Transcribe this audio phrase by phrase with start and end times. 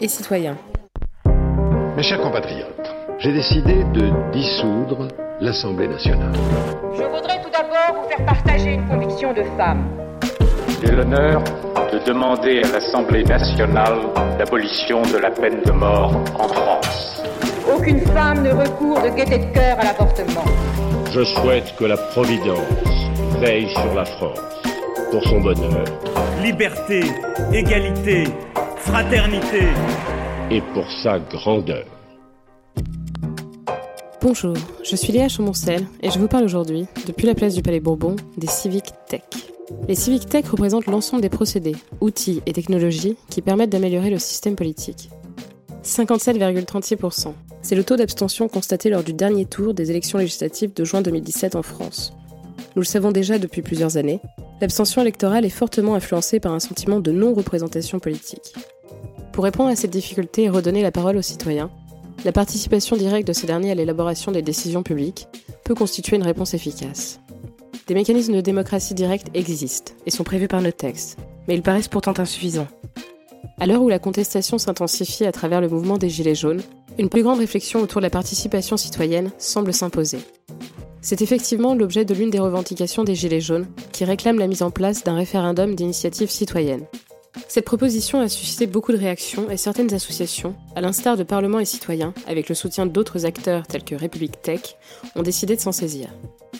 [0.00, 0.56] et citoyens.
[1.96, 5.08] Mes chers compatriotes, j'ai décidé de dissoudre
[5.40, 6.34] l'Assemblée nationale.
[6.94, 9.88] Je voudrais tout d'abord vous faire partager une conviction de femme.
[10.82, 11.42] J'ai l'honneur
[11.92, 13.98] de demander à l'Assemblée nationale
[14.38, 17.22] l'abolition de la peine de mort en France.
[17.74, 20.44] Aucune femme ne recourt de gaieté de cœur à l'avortement.
[21.12, 22.58] Je souhaite que la Providence
[23.40, 24.40] veille sur la France
[25.10, 25.84] pour son bonheur.
[26.42, 27.00] Liberté,
[27.52, 28.24] égalité,
[28.86, 29.66] fraternité.
[30.50, 31.84] Et pour sa grandeur.
[34.20, 37.80] Bonjour, je suis Léa Chamoncel et je vous parle aujourd'hui, depuis la place du Palais
[37.80, 39.22] Bourbon, des Civic Tech.
[39.88, 44.54] Les Civic Tech représentent l'ensemble des procédés, outils et technologies qui permettent d'améliorer le système
[44.54, 45.10] politique.
[45.82, 47.34] 57,36%.
[47.62, 51.56] C'est le taux d'abstention constaté lors du dernier tour des élections législatives de juin 2017
[51.56, 52.12] en France.
[52.76, 54.20] Nous le savons déjà depuis plusieurs années,
[54.60, 58.54] l'abstention électorale est fortement influencée par un sentiment de non-représentation politique.
[59.36, 61.70] Pour répondre à cette difficulté et redonner la parole aux citoyens,
[62.24, 65.28] la participation directe de ces derniers à l'élaboration des décisions publiques
[65.62, 67.20] peut constituer une réponse efficace.
[67.86, 71.86] Des mécanismes de démocratie directe existent et sont prévus par nos textes, mais ils paraissent
[71.86, 72.66] pourtant insuffisants.
[73.60, 76.62] À l'heure où la contestation s'intensifie à travers le mouvement des Gilets jaunes,
[76.98, 80.20] une plus grande réflexion autour de la participation citoyenne semble s'imposer.
[81.02, 84.70] C'est effectivement l'objet de l'une des revendications des Gilets jaunes, qui réclament la mise en
[84.70, 86.86] place d'un référendum d'initiative citoyenne.
[87.48, 91.64] Cette proposition a suscité beaucoup de réactions et certaines associations, à l'instar de Parlement et
[91.64, 94.76] Citoyens, avec le soutien d'autres acteurs tels que République Tech,
[95.14, 96.08] ont décidé de s'en saisir.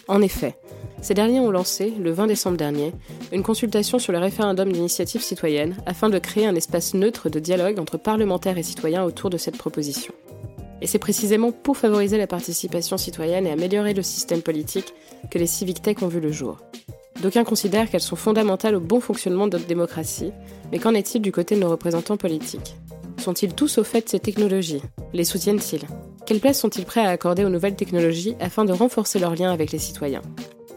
[0.09, 0.57] En effet,
[1.03, 2.93] ces derniers ont lancé, le 20 décembre dernier,
[3.33, 7.79] une consultation sur le référendum d'initiative citoyenne afin de créer un espace neutre de dialogue
[7.79, 10.15] entre parlementaires et citoyens autour de cette proposition.
[10.83, 14.95] Et c'est précisément pour favoriser la participation citoyenne et améliorer le système politique
[15.31, 16.59] que les Civic Tech ont vu le jour.
[17.27, 20.31] D'aucuns considèrent qu'elles sont fondamentales au bon fonctionnement de notre démocratie,
[20.71, 22.77] mais qu'en est-il du côté de nos représentants politiques?
[23.19, 24.81] Sont-ils tous au fait de ces technologies?
[25.13, 25.81] Les soutiennent-ils?
[26.25, 29.73] Quelle place sont-ils prêts à accorder aux nouvelles technologies afin de renforcer leurs liens avec
[29.73, 30.23] les citoyens?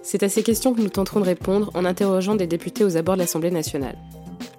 [0.02, 3.14] C'est à ces questions que nous tenterons de répondre en interrogeant des députés aux abords
[3.14, 4.00] de l'Assemblée nationale.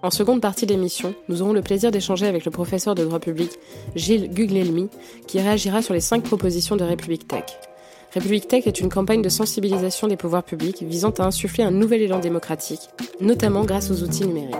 [0.04, 3.50] En seconde partie d'émission, nous aurons le plaisir d'échanger avec le professeur de droit public
[3.96, 4.90] Gilles Guglelmi,
[5.26, 7.46] qui réagira sur les cinq propositions de République Tech.
[8.12, 12.02] République Tech est une campagne de sensibilisation des pouvoirs publics visant à insuffler un nouvel
[12.02, 12.80] élan démocratique,
[13.20, 14.56] notamment grâce aux outils numériques.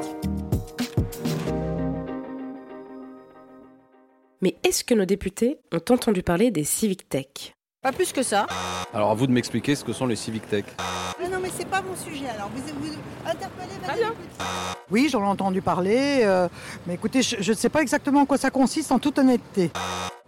[4.41, 7.27] Mais est-ce que nos députés ont entendu parler des Civic Tech?
[7.83, 8.47] Pas plus que ça.
[8.94, 10.65] Alors à vous de m'expliquer ce que sont les Civic Tech.
[10.78, 12.94] Ah non mais c'est pas mon sujet alors vous, vous
[13.27, 14.12] interpellez Valérie
[14.91, 16.49] Oui j'en ai entendu parler, euh,
[16.87, 19.71] mais écoutez je ne sais pas exactement en quoi ça consiste en toute honnêteté.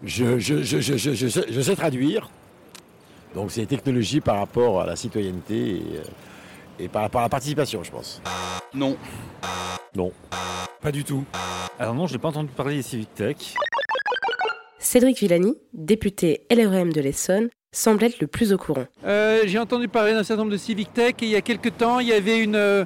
[0.03, 2.29] Je, je, je, je, je, je sais traduire.
[3.35, 5.83] Donc c'est technologie par rapport à la citoyenneté
[6.79, 8.23] et, et, par rapport à la participation je pense.
[8.75, 8.97] Non.
[9.95, 10.13] Non.
[10.81, 11.25] Pas du tout.
[11.79, 13.37] Alors non je n'ai pas entendu parler des Civic Tech.
[14.79, 18.85] Cédric Villani, député LREM de l'Essonne, semble être le plus au courant.
[19.07, 21.77] Euh, J'ai entendu parler d'un certain nombre de Civic Tech et il y a quelques
[21.77, 22.85] temps, il y avait une euh,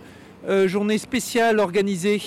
[0.69, 2.21] journée spéciale organisée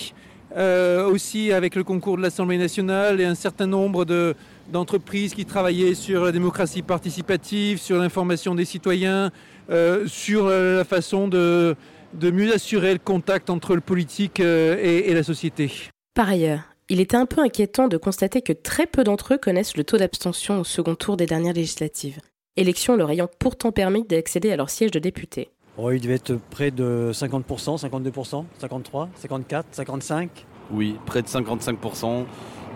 [0.56, 4.34] euh, aussi avec le concours de l'Assemblée nationale et un certain nombre de,
[4.70, 9.30] d'entreprises qui travaillaient sur la démocratie participative, sur l'information des citoyens,
[9.70, 11.76] euh, sur la façon de,
[12.14, 15.70] de, mieux assurer le contact entre le politique euh, et, et la société.
[16.14, 19.76] Par ailleurs, il était un peu inquiétant de constater que très peu d'entre eux connaissent
[19.76, 22.18] le taux d'abstention au second tour des dernières législatives,
[22.56, 25.50] élection leur ayant pourtant permis d'accéder à leur siège de député.
[25.78, 32.24] Oh, il devait être près de 50%, 52%, 53, 54, 55 Oui, près de 55%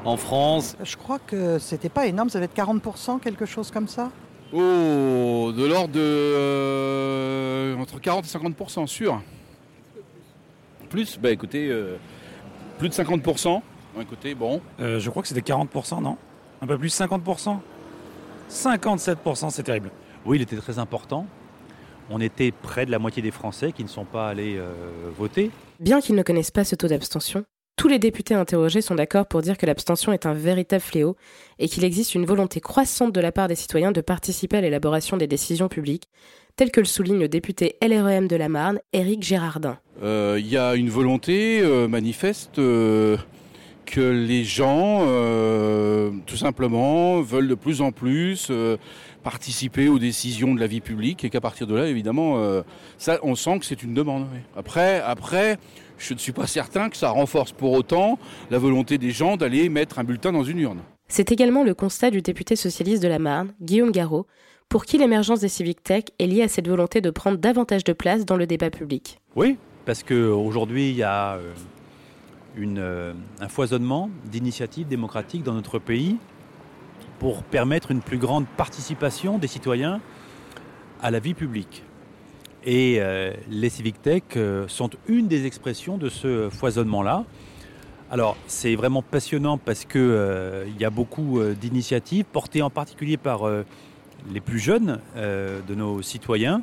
[0.04, 0.76] en France.
[0.82, 4.10] Je crois que c'était pas énorme, ça devait être 40%, quelque chose comme ça.
[4.52, 9.20] Oh, de l'ordre de euh, entre 40 et 50% sûr.
[10.90, 11.96] Plus Bah écoutez, euh,
[12.78, 13.60] plus de 50%.
[14.00, 14.60] Écoutez, bon.
[14.80, 16.16] Euh, je crois que c'était 40%, non?
[16.60, 17.58] Un peu plus 50%
[18.50, 19.90] 57%, c'est terrible.
[20.26, 21.26] Oui, il était très important.
[22.10, 24.72] On était près de la moitié des Français qui ne sont pas allés euh,
[25.16, 25.50] voter.
[25.80, 27.44] Bien qu'ils ne connaissent pas ce taux d'abstention,
[27.76, 31.16] tous les députés interrogés sont d'accord pour dire que l'abstention est un véritable fléau
[31.58, 35.16] et qu'il existe une volonté croissante de la part des citoyens de participer à l'élaboration
[35.16, 36.08] des décisions publiques,
[36.56, 39.78] tel que le souligne le député LREM de la Marne, Éric Gérardin.
[39.98, 42.60] Il euh, y a une volonté euh, manifeste
[43.84, 48.76] que les gens, euh, tout simplement, veulent de plus en plus euh,
[49.22, 52.62] participer aux décisions de la vie publique et qu'à partir de là, évidemment, euh,
[52.98, 54.26] ça, on sent que c'est une demande.
[54.56, 55.58] Après, après,
[55.98, 58.18] je ne suis pas certain que ça renforce pour autant
[58.50, 60.80] la volonté des gens d'aller mettre un bulletin dans une urne.
[61.08, 64.26] C'est également le constat du député socialiste de la Marne, Guillaume Garot,
[64.68, 67.92] pour qui l'émergence des civic tech est liée à cette volonté de prendre davantage de
[67.92, 69.20] place dans le débat public.
[69.36, 71.52] Oui, parce qu'aujourd'hui, il y a euh,
[72.56, 76.16] une, euh, un foisonnement d'initiatives démocratiques dans notre pays
[77.18, 80.00] pour permettre une plus grande participation des citoyens
[81.02, 81.84] à la vie publique.
[82.64, 87.24] Et euh, les civic tech euh, sont une des expressions de ce foisonnement-là.
[88.10, 93.46] Alors, c'est vraiment passionnant parce qu'il y a beaucoup euh, d'initiatives portées en particulier par
[93.46, 93.64] euh,
[94.30, 96.62] les plus jeunes euh, de nos citoyens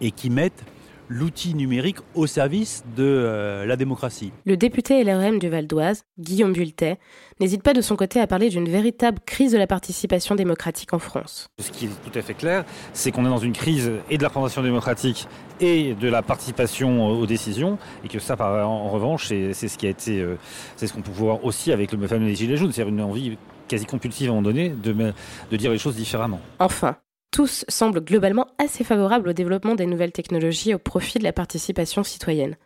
[0.00, 0.64] et qui mettent
[1.08, 4.32] l'outil numérique au service de euh, la démocratie.
[4.46, 6.98] Le député LRM du Val d'Oise, Guillaume Bultet,
[7.40, 10.98] n'hésite pas de son côté à parler d'une véritable crise de la participation démocratique en
[10.98, 11.48] France.
[11.58, 14.22] Ce qui est tout à fait clair, c'est qu'on est dans une crise et de
[14.22, 15.26] la représentation démocratique
[15.60, 19.90] et de la participation aux décisions, et que ça, en revanche, c'est ce qui a
[19.90, 20.36] été, euh,
[20.76, 23.38] c'est ce qu'on peut voir aussi avec le fameux Gilets jaunes, c'est-à-dire une envie
[23.68, 25.12] quasi compulsive à un moment donné de, me-
[25.50, 26.40] de dire les choses différemment.
[26.58, 26.96] Enfin,
[27.32, 32.04] tous semblent globalement assez favorables au développement des nouvelles technologies au profit de la participation
[32.04, 32.56] citoyenne.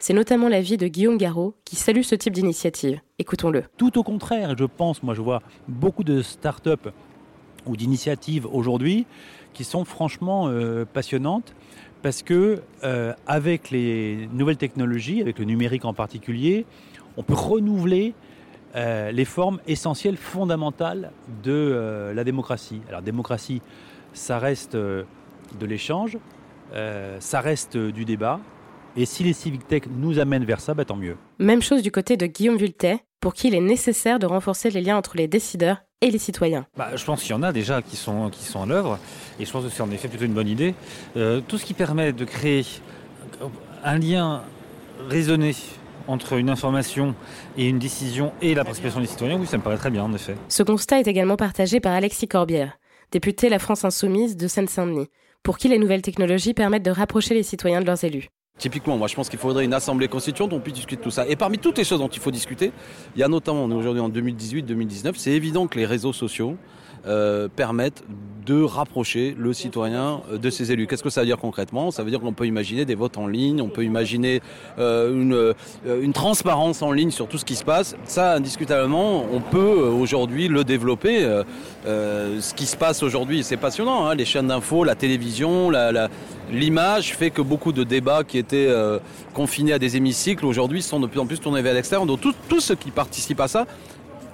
[0.00, 3.00] C'est notamment l'avis de Guillaume Garot qui salue ce type d'initiative.
[3.18, 3.64] Écoutons-le.
[3.76, 6.88] Tout au contraire, je pense, moi je vois beaucoup de start-up
[7.66, 9.06] ou d'initiatives aujourd'hui
[9.52, 11.54] qui sont franchement euh, passionnantes
[12.02, 16.66] parce que euh, avec les nouvelles technologies, avec le numérique en particulier,
[17.18, 18.14] on peut renouveler
[18.74, 21.12] euh, les formes essentielles, fondamentales
[21.42, 22.80] de la démocratie.
[22.88, 23.62] Alors démocratie,
[24.14, 25.04] ça reste euh,
[25.60, 26.18] de l'échange,
[26.72, 28.40] euh, ça reste euh, du débat,
[28.96, 31.16] et si les civic tech nous amènent vers ça, bah, tant mieux.
[31.38, 34.80] Même chose du côté de Guillaume Vultet, pour qui il est nécessaire de renforcer les
[34.80, 36.66] liens entre les décideurs et les citoyens.
[36.76, 38.98] Bah, je pense qu'il y en a déjà qui sont, qui sont à l'œuvre,
[39.40, 40.74] et je pense que c'est en effet plutôt une bonne idée.
[41.16, 42.64] Euh, tout ce qui permet de créer
[43.82, 44.42] un lien
[45.08, 45.54] raisonné
[46.06, 47.14] entre une information
[47.56, 50.12] et une décision et la participation des citoyens, oui, ça me paraît très bien, en
[50.12, 50.36] effet.
[50.48, 52.78] Ce constat est également partagé par Alexis Corbière,
[53.14, 55.08] député La France Insoumise de Seine-Saint-Denis,
[55.44, 58.28] pour qui les nouvelles technologies permettent de rapprocher les citoyens de leurs élus.
[58.56, 61.26] Typiquement, moi je pense qu'il faudrait une assemblée constituante on puisse discuter de tout ça.
[61.26, 62.70] Et parmi toutes les choses dont il faut discuter,
[63.16, 66.56] il y a notamment, on est aujourd'hui en 2018-2019, c'est évident que les réseaux sociaux
[67.06, 68.02] euh, permettent
[68.46, 70.86] de rapprocher le citoyen euh, de ses élus.
[70.86, 71.90] Qu'est-ce que ça veut dire concrètement?
[71.90, 74.40] Ça veut dire qu'on peut imaginer des votes en ligne, on peut imaginer
[74.78, 75.52] euh,
[75.84, 77.94] une, transparence en ligne sur tout ce qui se passe.
[78.04, 81.42] Ça, indiscutablement, on peut aujourd'hui le développer.
[81.84, 84.06] Ce qui se passe aujourd'hui, c'est passionnant.
[84.06, 84.14] hein.
[84.14, 85.70] les chaînes d'infos, la télévision,
[86.50, 88.98] l'image fait que beaucoup de débats qui étaient euh,
[89.32, 92.06] confinés à des hémicycles aujourd'hui sont de plus en plus tournés vers l'extérieur.
[92.06, 93.66] Donc tous tous ceux qui participent à ça,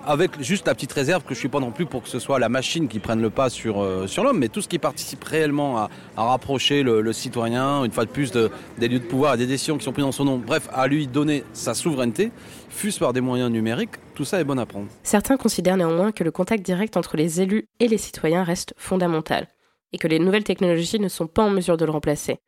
[0.06, 2.38] avec juste la petite réserve que je suis pas non plus pour que ce soit
[2.38, 5.22] la machine qui prenne le pas sur, euh, sur l'homme, mais tout ce qui participe
[5.24, 9.34] réellement à, à rapprocher le, citoyen, une fois de plus, de, des lieux de pouvoir
[9.34, 12.32] et des décisions qui sont prises dans son nom, bref, à lui donner sa souveraineté,
[12.68, 14.88] fût-ce par des moyens numériques, tout ça est bon à prendre.
[15.02, 19.48] Certains considèrent néanmoins que le contact direct entre les élus et les citoyens reste fondamental,
[19.92, 22.38] et que les nouvelles technologies ne sont pas en mesure de le remplacer.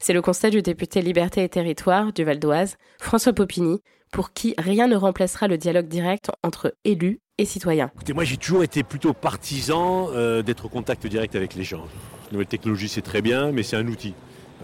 [0.00, 4.54] C'est le constat du député Liberté et Territoire du Val d'Oise, François Popini, pour qui
[4.56, 7.90] rien ne remplacera le dialogue direct entre élus et citoyens.
[8.14, 11.84] Moi j'ai toujours été plutôt partisan euh, d'être au contact direct avec les gens.
[12.26, 14.14] La nouvelle technologie c'est très bien, mais c'est un outil.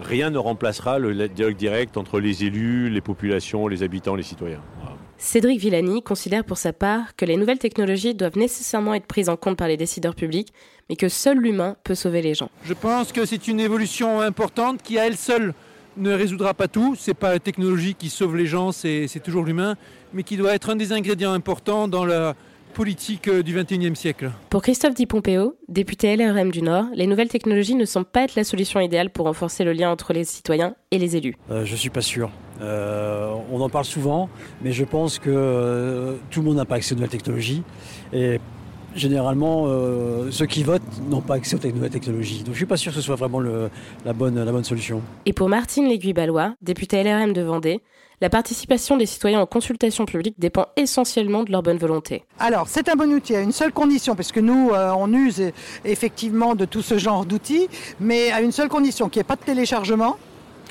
[0.00, 4.62] Rien ne remplacera le dialogue direct entre les élus, les populations, les habitants, les citoyens.
[5.25, 9.37] Cédric Villani considère pour sa part que les nouvelles technologies doivent nécessairement être prises en
[9.37, 10.52] compte par les décideurs publics,
[10.90, 12.50] mais que seul l'humain peut sauver les gens.
[12.66, 15.54] Je pense que c'est une évolution importante qui, à elle seule,
[15.97, 16.95] ne résoudra pas tout.
[16.99, 19.76] C'est pas la technologie qui sauve les gens, c'est toujours l'humain,
[20.12, 22.35] mais qui doit être un des ingrédients importants dans la
[22.75, 24.31] politique euh, du XXIe siècle.
[24.50, 28.35] Pour Christophe Di Pompeo, député LRM du Nord, les nouvelles technologies ne sont pas être
[28.35, 31.37] la solution idéale pour renforcer le lien entre les citoyens et les élus.
[31.50, 32.31] Euh, je suis pas sûr.
[32.61, 34.28] Euh, on en parle souvent,
[34.62, 37.62] mais je pense que euh, tout le monde n'a pas accès aux nouvelles technologies.
[38.12, 38.38] Et
[38.95, 42.43] généralement, euh, ceux qui votent n'ont pas accès aux nouvelles technologies.
[42.45, 43.71] Donc je suis pas sûr que ce soit vraiment le-
[44.04, 45.00] la, bonne, la bonne solution.
[45.26, 47.81] Et pour Martine Léguy-Ballois, députée LRM de Vendée,
[48.21, 52.25] la participation des citoyens en consultation publique dépend essentiellement de leur bonne volonté.
[52.38, 55.40] Alors, c'est un bon outil à une seule condition, parce que nous, euh, on use
[55.40, 55.50] euh,
[55.85, 57.68] effectivement de tout ce genre d'outils,
[58.00, 60.16] mais à une seule condition, qu'il n'y ait pas de téléchargement,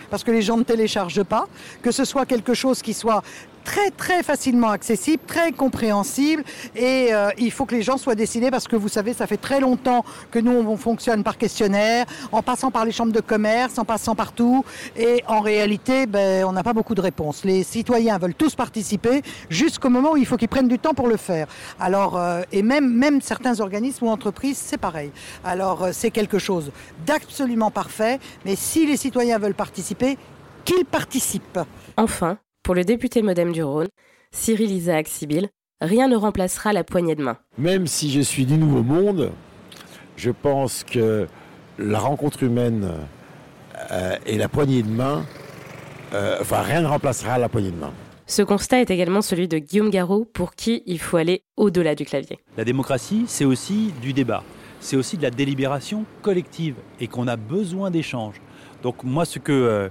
[0.10, 1.48] parce que les gens ne téléchargent pas,
[1.82, 3.24] que ce soit quelque chose qui soit
[3.64, 6.44] très facilement accessible, très compréhensible
[6.76, 9.38] et euh, il faut que les gens soient décidés parce que vous savez, ça fait
[9.38, 13.78] très longtemps que nous on fonctionne par questionnaire, en passant par les chambres de commerce,
[13.78, 14.64] en passant partout
[14.96, 17.44] et en réalité, ben, on n'a pas beaucoup de réponses.
[17.46, 21.08] Les citoyens veulent tous participer jusqu'au moment où il faut qu'ils prennent du temps pour
[21.08, 21.48] le faire.
[21.80, 25.12] Alors euh, et même même certains organismes ou entreprises, c'est pareil.
[25.44, 26.72] Alors euh, c'est quelque chose
[27.06, 30.18] d'absolument parfait, mais si les citoyens veulent participer,
[30.66, 31.60] qu'ils participent.
[31.98, 33.90] Enfin, pour le député modem du Rhône,
[34.32, 35.50] Cyril Isaac Sibyl,
[35.82, 37.38] rien ne remplacera la poignée de main.
[37.58, 39.32] Même si je suis du Nouveau Monde,
[40.16, 41.28] je pense que
[41.78, 42.90] la rencontre humaine
[43.92, 45.26] euh, et la poignée de main,
[46.14, 47.92] euh, enfin rien ne remplacera la poignée de main.
[48.26, 52.06] Ce constat est également celui de Guillaume Garot, pour qui il faut aller au-delà du
[52.06, 52.40] clavier.
[52.56, 54.44] La démocratie, c'est aussi du débat,
[54.80, 58.40] c'est aussi de la délibération collective et qu'on a besoin d'échanges.
[58.82, 59.90] Donc moi, ce que euh,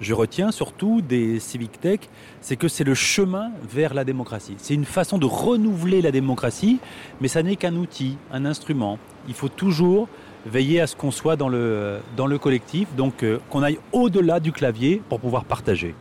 [0.00, 2.00] je retiens surtout des civic tech,
[2.40, 4.54] c'est que c'est le chemin vers la démocratie.
[4.58, 6.78] C'est une façon de renouveler la démocratie,
[7.20, 8.98] mais ça n'est qu'un outil, un instrument.
[9.26, 10.08] Il faut toujours
[10.46, 12.00] veiller à ce qu'on soit dans le,
[12.40, 15.94] collectif, donc euh, qu'on aille au-delà du clavier pour pouvoir partager.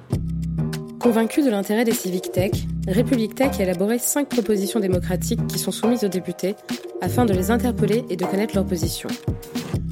[0.99, 2.51] Convaincu de l'intérêt des civic tech,
[2.87, 6.55] République Tech a élaboré cinq propositions démocratiques qui sont soumises aux députés
[7.01, 9.09] afin de les interpeller et de connaître leur position.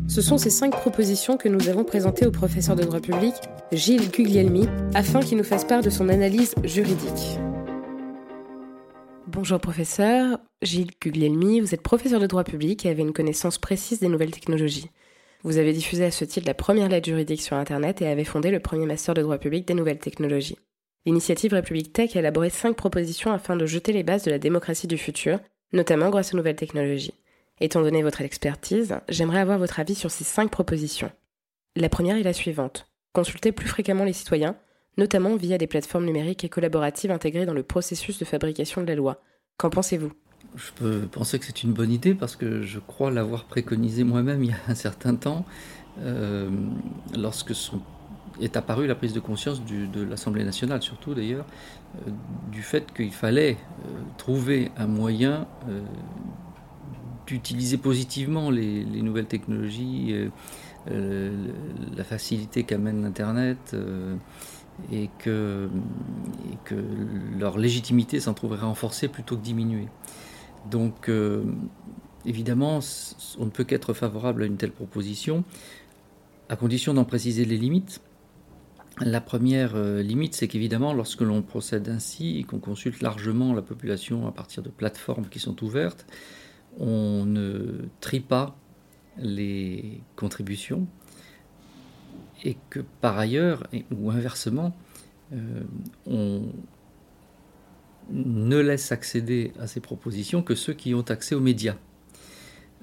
[0.07, 3.33] Ce sont ces cinq propositions que nous avons présentées au professeur de droit public,
[3.71, 7.39] Gilles Guglielmi, afin qu'il nous fasse part de son analyse juridique.
[9.25, 13.99] Bonjour professeur, Gilles Guglielmi, vous êtes professeur de droit public et avez une connaissance précise
[13.99, 14.91] des nouvelles technologies.
[15.43, 18.51] Vous avez diffusé à ce titre la première lettre juridique sur Internet et avez fondé
[18.51, 20.59] le premier master de droit public des nouvelles technologies.
[21.07, 24.87] L'initiative République Tech a élaboré cinq propositions afin de jeter les bases de la démocratie
[24.87, 25.39] du futur,
[25.73, 27.15] notamment grâce aux nouvelles technologies.
[27.59, 31.11] Étant donné votre expertise, j'aimerais avoir votre avis sur ces cinq propositions.
[31.75, 32.87] La première est la suivante.
[33.15, 34.57] Consulter plus fréquemment les citoyens,
[34.97, 38.95] notamment via des plateformes numériques et collaboratives intégrées dans le processus de fabrication de la
[38.95, 39.21] loi.
[39.55, 40.11] Qu'en pensez-vous?
[40.57, 44.43] Je peux penser que c'est une bonne idée parce que je crois l'avoir préconisé moi-même
[44.43, 45.45] il y a un certain temps,
[46.01, 46.49] euh,
[47.17, 47.53] lorsque
[48.41, 51.45] est apparue la prise de conscience de l'Assemblée nationale, surtout d'ailleurs,
[51.95, 52.11] euh,
[52.51, 53.53] du fait qu'il fallait
[53.85, 55.47] euh, trouver un moyen
[57.27, 60.13] d'utiliser positivement les, nouvelles technologies,
[60.87, 64.15] la facilité qu'amène l'Internet, euh,
[64.91, 65.69] et, que,
[66.65, 66.75] que
[67.39, 69.87] leur légitimité s'en trouverait renforcée plutôt que diminuée.
[70.69, 71.09] Donc,
[72.25, 72.79] évidemment,
[73.39, 75.43] on ne peut qu'être favorable à une telle proposition,
[76.49, 78.01] à condition d'en préciser les limites.
[78.99, 84.27] La première limite, c'est qu'évidemment, lorsque l'on procède ainsi et qu'on consulte largement la population
[84.27, 86.05] à partir de plateformes qui sont ouvertes,
[86.79, 88.57] on ne trie pas
[89.17, 90.87] les contributions
[92.43, 94.75] et que par ailleurs, ou inversement,
[95.33, 95.63] euh,
[96.05, 96.43] on
[98.11, 101.75] ne laisse accéder à ces propositions que ceux qui ont accès aux médias.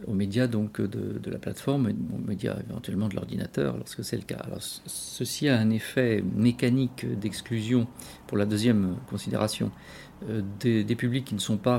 [0.09, 4.39] Aux médias donc de, la plateforme, aux médias éventuellement de l'ordinateur, lorsque c'est le cas.
[4.39, 7.87] Alors, ceci a un effet mécanique d'exclusion
[8.27, 9.71] pour la deuxième considération
[10.29, 11.79] euh, des, publics qui ne sont pas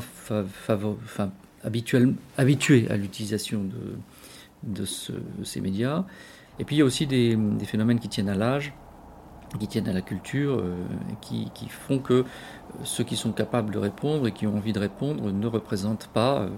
[2.38, 3.98] habitués à l'utilisation de,
[4.64, 6.06] de, ces médias.
[6.60, 8.74] Et puis il y a aussi des, phénomènes qui tiennent à l'âge,
[9.60, 10.76] qui tiennent à la culture, euh,
[11.22, 12.24] qui, font que euh,
[12.84, 16.42] ceux qui sont capables de répondre et qui ont envie de répondre ne représentent pas
[16.42, 16.50] euh,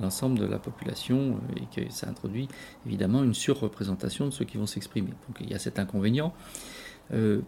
[0.00, 2.48] l'ensemble de la population et que ça introduit
[2.86, 5.10] évidemment une surreprésentation de ceux qui vont s'exprimer.
[5.26, 6.34] Donc il y a cet inconvénient.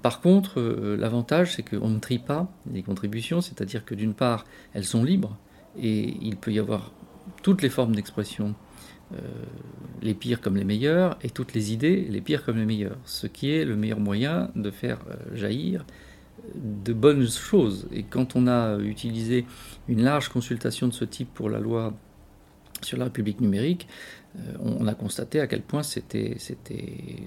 [0.02, 0.60] par contre,
[0.98, 4.44] l'avantage, c'est qu'on ne trie pas les contributions, c'est-à-dire que d'une part,
[4.74, 5.36] elles sont libres,
[5.78, 6.92] et il peut y avoir
[7.42, 8.54] toutes les formes d'expression,
[9.14, 9.18] euh,
[10.02, 12.98] les pires comme les meilleures, et toutes les idées, les pires comme les meilleures.
[13.04, 15.84] Ce qui est le meilleur moyen de faire euh, jaillir
[16.54, 17.88] de bonnes choses.
[17.92, 19.46] Et quand on a utilisé
[19.88, 21.94] une large consultation de ce type pour la loi
[22.82, 23.86] sur la République numérique,
[24.36, 26.36] euh, on a constaté à quel point c'était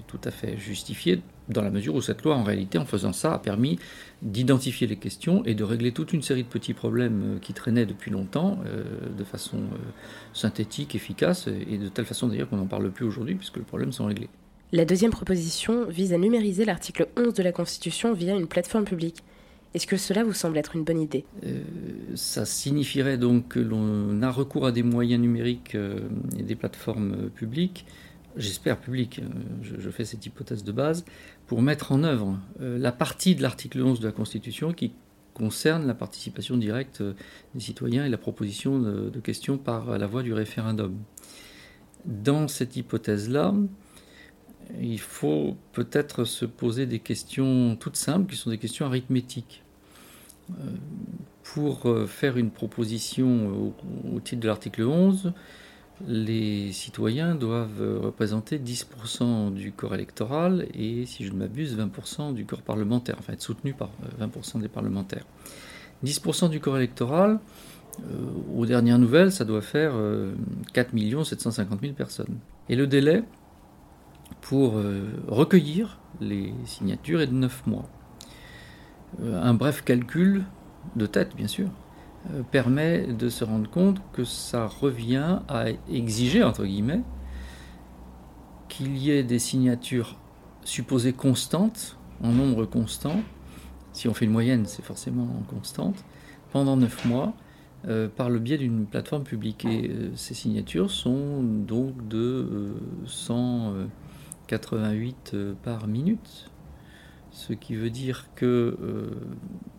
[0.06, 3.34] tout à fait justifié, dans la mesure où cette loi, en réalité, en faisant ça,
[3.34, 3.78] a permis
[4.22, 7.86] d'identifier les questions et de régler toute une série de petits problèmes euh, qui traînaient
[7.86, 8.84] depuis longtemps, euh,
[9.16, 9.58] de façon
[10.32, 13.92] synthétique, efficace, et de telle façon d'ailleurs qu'on n'en parle plus aujourd'hui, puisque les problèmes
[13.92, 14.28] sont réglés.
[14.72, 19.24] La deuxième proposition vise à numériser l'article 11 de la Constitution via une plateforme publique.
[19.72, 21.24] Est-ce que cela vous semble être une bonne idée?
[21.46, 21.62] Euh,
[22.16, 27.12] Ça signifierait donc que l'on a recours à des moyens numériques euh, et des plateformes
[27.12, 27.86] euh, publiques,
[28.36, 29.20] j'espère publiques,
[29.62, 31.04] je, fais cette hypothèse de base,
[31.46, 34.92] pour mettre en œuvre la partie de l'article 11 de la Constitution qui
[35.34, 37.02] concerne la participation directe
[37.54, 40.96] des citoyens et la proposition de, de questions par la voie du référendum.
[42.04, 43.52] Dans cette hypothèse-là,
[44.80, 49.62] il faut peut-être se poser des questions toutes simples, qui sont des questions arithmétiques.
[51.42, 53.72] pour faire une proposition
[54.14, 55.32] au, titre de l'article 11,
[56.06, 62.44] les citoyens doivent représenter 10% du corps électoral et, si je ne m'abuse, 20% du
[62.46, 65.24] corps parlementaire, enfin être soutenus par 20% des parlementaires.
[66.04, 67.38] 10% du corps électoral,
[68.56, 69.92] aux dernières nouvelles, ça doit faire
[70.72, 70.90] 4
[71.24, 72.38] 750 000 personnes.
[72.68, 73.22] Et le délai
[74.40, 74.74] pour
[75.28, 77.88] recueillir les signatures est de 9 mois.
[79.22, 80.44] Un bref calcul
[80.96, 81.68] de tête, bien sûr,
[82.34, 87.00] euh, permet de se rendre compte que ça revient à exiger, entre guillemets,
[88.68, 90.18] qu'il y ait des signatures
[90.62, 93.22] supposées constantes, en nombre constant,
[93.94, 96.04] si on fait une moyenne, c'est forcément en constante,
[96.52, 97.32] pendant 9 mois,
[97.88, 99.64] euh, par le biais d'une plateforme publique.
[99.64, 102.74] Et euh, ces signatures sont donc de
[104.50, 106.50] 188 par minute,
[107.30, 108.76] ce qui veut dire que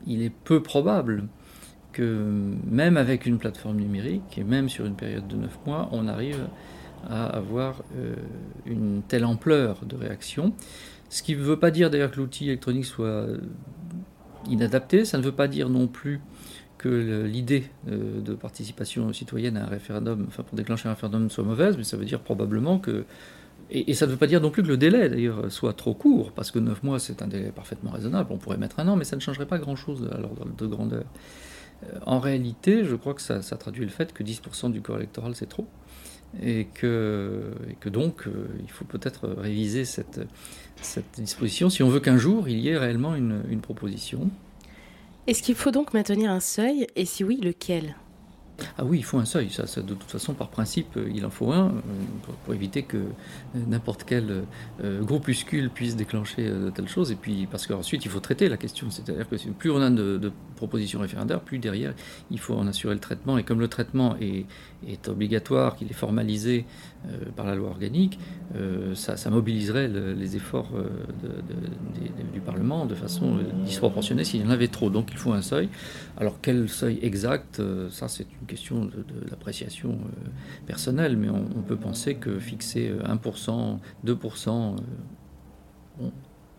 [0.07, 1.27] il est peu probable
[1.91, 6.07] que même avec une plateforme numérique, et même sur une période de 9 mois, on
[6.07, 6.47] arrive
[7.09, 8.15] à avoir euh,
[8.65, 10.53] une telle ampleur de réaction.
[11.09, 13.25] Ce qui ne veut pas dire d'ailleurs que l'outil électronique soit
[14.47, 16.21] inadapté, ça ne veut pas dire non plus
[16.77, 21.43] que l'idée euh, de participation citoyenne à un référendum, enfin pour déclencher un référendum soit
[21.43, 23.05] mauvaise, mais ça veut dire probablement que
[23.71, 26.33] et, ça ne veut pas dire non plus que le délai, d'ailleurs, soit trop court,
[26.33, 28.29] parce que 9 mois, c'est un délai parfaitement raisonnable.
[28.31, 31.05] On pourrait mettre un an, mais ça ne changerait pas grand-chose à l'ordre de grandeur.
[31.83, 35.35] Euh, en réalité, je crois que ça, traduit le fait que 10% du corps électoral,
[35.35, 35.67] c'est trop.
[36.43, 37.53] Et que,
[37.85, 40.21] donc, euh, il faut peut-être réviser cette,
[41.17, 44.29] disposition si on veut qu'un jour, il y ait réellement une proposition.
[45.27, 46.87] Est-ce qu'il faut donc maintenir un seuil?
[46.95, 47.95] Et si oui, lequel?
[48.77, 49.49] Ah oui, il faut un seuil.
[49.49, 51.71] Ça, de toute façon, par principe, euh, il en faut un euh,
[52.45, 53.01] pour, éviter que euh,
[53.67, 54.43] n'importe quel
[55.01, 57.11] groupuscule puisse déclencher de telles choses.
[57.11, 58.89] Et puis, parce qu'ensuite, il faut traiter la question.
[58.89, 61.93] C'est-à-dire que plus on a de, propositions référendaires, plus derrière,
[62.29, 63.37] il faut en assurer le traitement.
[63.37, 64.45] Et comme le traitement est,
[64.87, 66.65] est obligatoire, qu'il est formalisé
[67.35, 68.19] par la loi organique,
[68.93, 70.69] ça, mobiliserait les efforts
[72.33, 74.89] du Parlement de façon disproportionnée s'il y en avait trop.
[74.89, 75.69] Donc, il faut un seuil.
[76.17, 78.89] Alors, quel seuil exact Ça, c'est une question
[79.29, 80.29] d'appréciation euh,
[80.65, 84.75] personnelle, mais on, peut penser que fixer 1%, 2%,
[86.01, 86.09] euh,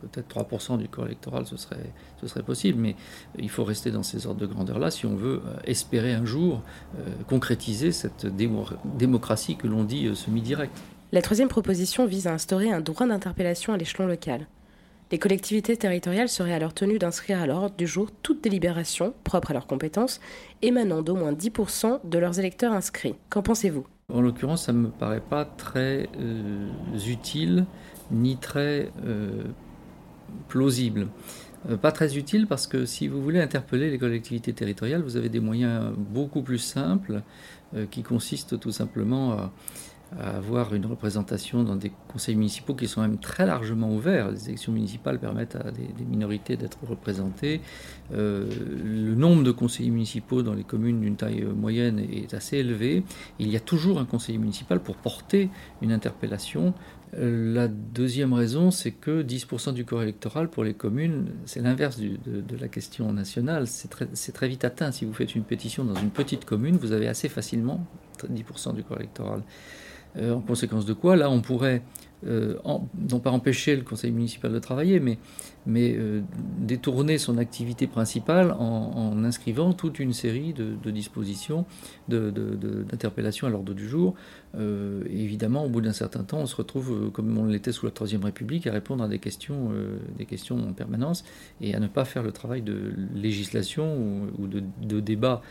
[0.01, 1.93] peut-être 3% du corps électoral, ce serait,
[2.25, 2.97] ce possible, mais
[3.39, 6.63] il faut rester dans ces ordres de grandeur-là si on veut euh, espérer un jour
[7.27, 10.77] concrétiser cette démocratie que l'on dit semi-directe.
[11.13, 14.47] La troisième proposition vise à instaurer un droit d'interpellation à l'échelon local.
[15.13, 19.53] Les collectivités territoriales seraient alors tenues d'inscrire à l'ordre du jour toute délibération, propre à
[19.53, 20.23] leurs compétences,
[20.63, 23.15] émanant d'au moins 10% de leurs électeurs inscrits.
[23.29, 23.87] Qu'en pensez-vous?
[24.11, 26.67] En l'occurrence, ça ne me paraît pas très euh,
[27.07, 27.67] utile
[28.11, 29.45] ni très euh,
[30.49, 31.09] plausible.
[31.69, 35.29] Euh, pas très utile parce que si vous voulez interpeller les collectivités territoriales, vous avez
[35.29, 37.21] des moyens beaucoup plus simples
[37.91, 39.51] qui consistent tout simplement à
[40.19, 44.31] à avoir une représentation dans des conseils municipaux qui sont même très largement ouverts.
[44.31, 47.61] Les élections municipales permettent à des, minorités d'être représentées.
[48.13, 48.49] Euh,
[48.85, 53.05] le nombre de conseillers municipaux dans les communes d'une taille moyenne est assez élevé.
[53.39, 55.49] Il y a toujours un conseiller municipal pour porter
[55.81, 56.75] une interpellation.
[57.19, 61.99] Euh, la deuxième raison, c'est que 10% du corps électoral pour les communes, c'est l'inverse
[61.99, 62.19] de,
[62.59, 63.67] la question nationale.
[63.67, 64.93] C'est très vite atteint.
[64.93, 67.87] Si vous faites une pétition dans une petite commune, vous avez assez facilement
[68.23, 69.43] 10% du corps électoral.
[70.19, 71.83] Euh, en conséquence de quoi, là, on pourrait
[72.25, 72.57] euh,
[73.11, 75.19] non pas empêcher le conseil municipal de travailler, mais,
[75.69, 76.21] euh,
[76.59, 81.65] détourner son activité principale en, inscrivant toute une série de, dispositions,
[82.09, 84.15] d'interpellations à l'ordre du jour.
[85.09, 88.25] évidemment, au bout d'un certain temps, on se retrouve, comme on l'était sous la Troisième
[88.25, 89.71] République, à répondre à des questions,
[90.19, 91.25] des questions en permanence
[91.61, 95.43] et à ne pas faire le travail de législation ou, de, débat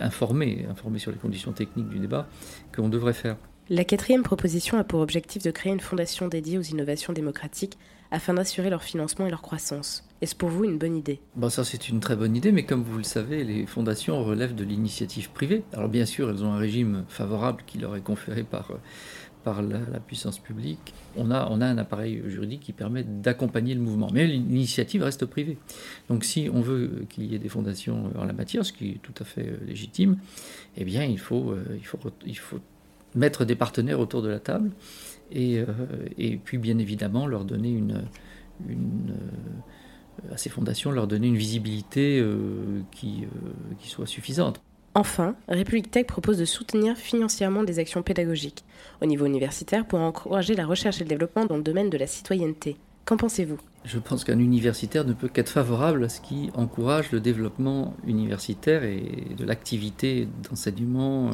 [0.00, 2.28] informé, informé sur les conditions techniques du débat
[2.74, 3.36] qu'on devrait faire.
[3.72, 7.78] La quatrième proposition a pour objectif de créer une fondation dédiée aux innovations démocratiques
[8.10, 10.02] afin d'assurer leur financement et leur croissance.
[10.22, 11.20] Est-ce pour vous une bonne idée?
[11.36, 14.56] Bon, Ça, c'est une très bonne idée, mais comme vous le savez, les fondations relèvent
[14.56, 15.62] de l'initiative privée.
[15.72, 18.72] Alors, bien sûr, elles ont un régime favorable qui leur est conféré par,
[19.44, 20.92] par la, puissance publique.
[21.16, 25.26] On a, on a un appareil juridique qui permet d'accompagner le mouvement, mais l'initiative reste
[25.26, 25.58] privée.
[26.08, 29.00] Donc, si on veut qu'il y ait des fondations en la matière, ce qui est
[29.00, 30.18] tout à fait légitime,
[30.76, 32.58] eh bien, il faut, euh, il faut, il faut
[33.14, 34.70] mettre des partenaires autour de la table
[35.32, 35.66] et, euh,
[36.18, 38.02] et puis bien évidemment leur donner une,
[38.68, 39.14] une
[40.28, 43.24] euh, à ces fondations leur donner une visibilité euh, qui,
[43.78, 44.60] qui soit suffisante.
[44.94, 48.64] Enfin, République Tech propose de soutenir financièrement des actions pédagogiques
[49.00, 52.08] au niveau universitaire pour encourager la recherche et le développement dans le domaine de la
[52.08, 52.76] citoyenneté.
[53.04, 53.58] Qu'en pensez-vous?
[53.84, 58.82] Je pense qu'un universitaire ne peut qu'être favorable à ce qui encourage le développement universitaire
[58.82, 61.30] et de l'activité d'enseignement,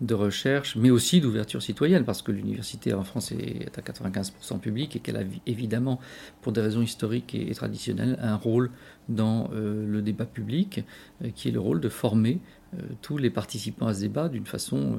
[0.00, 4.96] de recherche, mais aussi d'ouverture citoyenne, parce que l'université en France est à 95% publique
[4.96, 6.00] et qu'elle a évidemment,
[6.42, 8.70] pour des raisons historiques et traditionnelles, un rôle
[9.08, 10.84] dans euh, le débat public,
[11.24, 12.40] euh, qui est le rôle de former
[13.00, 14.98] tous les participants à ce débat d'une façon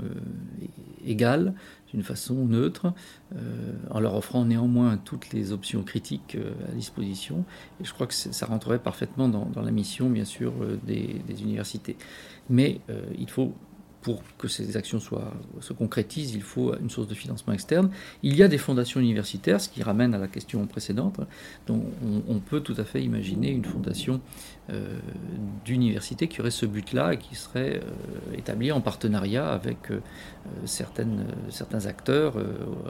[1.06, 1.54] égale,
[1.92, 2.94] d'une façon neutre,
[3.36, 7.46] euh, en leur offrant néanmoins toutes les options critiques euh, à disposition.
[7.82, 11.98] Et je crois que ça rentrerait parfaitement dans, la mission, bien sûr, euh, des universités.
[12.50, 12.80] Mais
[13.18, 13.54] il faut
[14.08, 17.90] pour que ces actions soient, se concrétisent, il faut une source de financement externe.
[18.24, 21.20] Il y a des fondations universitaires, ce qui ramène à la question précédente,
[21.68, 21.84] dont
[22.30, 24.22] on, peut tout à fait imaginer une fondation
[24.70, 24.98] euh,
[25.66, 30.00] d'université qui aurait ce but-là et qui serait euh, établie en partenariat avec euh,
[30.64, 32.36] certains acteurs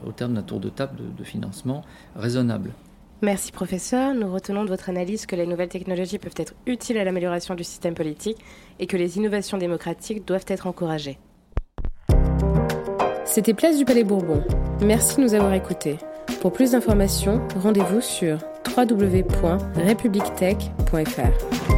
[0.05, 1.83] au terme d'un tour de table de financement
[2.15, 2.73] raisonnable.
[3.21, 4.13] Merci professeur.
[4.13, 7.63] Nous retenons de votre analyse que les nouvelles technologies peuvent être utiles à l'amélioration du
[7.63, 8.37] système politique
[8.79, 11.17] et que les innovations démocratiques doivent être encouragées.
[13.25, 14.43] C'était Place du Palais Bourbon.
[14.81, 15.97] Merci de nous avoir écoutés.
[16.41, 18.37] Pour plus d'informations, rendez-vous sur
[18.77, 21.77] www.republictech.fr.